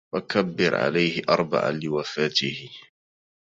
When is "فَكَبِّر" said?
0.13-0.75